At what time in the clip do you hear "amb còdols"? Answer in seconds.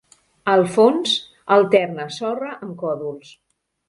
2.57-3.35